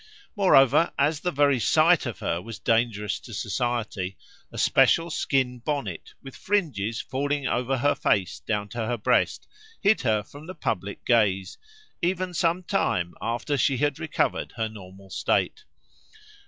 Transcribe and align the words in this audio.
Moreover, 0.35 0.91
as 0.97 1.19
the 1.19 1.29
very 1.29 1.59
sight 1.59 2.07
of 2.07 2.21
her 2.21 2.41
was 2.41 2.57
dangerous 2.57 3.19
to 3.19 3.35
society, 3.35 4.17
a 4.51 4.57
special 4.57 5.11
skin 5.11 5.59
bonnet, 5.59 6.15
with 6.23 6.35
fringes 6.35 6.99
falling 6.99 7.45
over 7.45 7.77
her 7.77 7.93
face 7.93 8.39
down 8.39 8.67
to 8.69 8.79
her 8.87 8.97
breast, 8.97 9.47
hid 9.79 10.01
her 10.01 10.23
from 10.23 10.47
the 10.47 10.55
public 10.55 11.05
gaze, 11.05 11.59
even 12.01 12.33
some 12.33 12.63
time 12.63 13.13
after 13.21 13.59
she 13.59 13.77
had 13.77 13.99
recovered 13.99 14.53
her 14.53 14.67
normal 14.67 15.11
state." 15.11 15.65